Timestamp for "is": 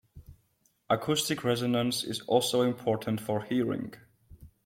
2.03-2.21